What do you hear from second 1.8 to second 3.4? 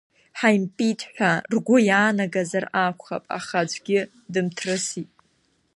иаанагазар акәхап,